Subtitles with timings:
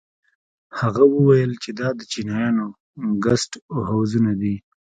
[0.79, 2.67] هغه وويل چې دا د چينايانو
[3.25, 3.51] ګسټ
[3.87, 4.55] هوزونه دي.